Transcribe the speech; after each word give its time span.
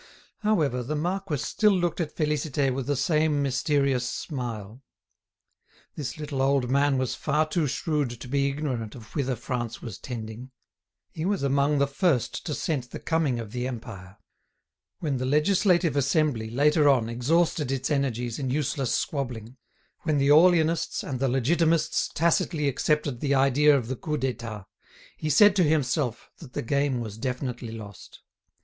However, 0.39 0.81
the 0.81 0.95
marquis 0.95 1.37
still 1.37 1.73
looked 1.73 2.01
at 2.01 2.15
Félicité 2.15 2.73
with 2.73 2.87
the 2.87 2.95
same 2.95 3.43
mysterious 3.43 4.03
smile. 4.09 4.81
This 5.93 6.17
little 6.17 6.41
old 6.41 6.71
man 6.71 6.97
was 6.97 7.13
far 7.13 7.47
too 7.47 7.67
shrewd 7.67 8.09
to 8.19 8.27
be 8.27 8.49
ignorant 8.49 8.95
of 8.95 9.15
whither 9.15 9.35
France 9.35 9.79
was 9.79 9.99
tending. 9.99 10.49
He 11.11 11.23
was 11.23 11.43
among 11.43 11.77
the 11.77 11.85
first 11.85 12.47
to 12.47 12.55
scent 12.55 12.89
the 12.89 12.97
coming 12.99 13.39
of 13.39 13.51
the 13.51 13.67
Empire. 13.67 14.17
When 15.01 15.17
the 15.17 15.25
Legislative 15.27 15.95
Assembly, 15.95 16.49
later 16.49 16.89
on, 16.89 17.07
exhausted 17.07 17.71
its 17.71 17.91
energies 17.91 18.39
in 18.39 18.49
useless 18.49 18.95
squabbling, 18.95 19.55
when 19.99 20.17
the 20.17 20.29
Orleanists 20.31 21.07
and 21.07 21.19
the 21.19 21.27
Legitimists 21.29 22.09
tacitly 22.15 22.67
accepted 22.67 23.19
the 23.19 23.35
idea 23.35 23.77
of 23.77 23.87
the 23.87 23.95
Coup 23.95 24.17
d'État, 24.17 24.65
he 25.15 25.29
said 25.29 25.55
to 25.57 25.63
himself 25.63 26.31
that 26.39 26.53
the 26.53 26.63
game 26.63 27.01
was 27.01 27.19
definitely 27.19 27.69
lost. 27.71 28.21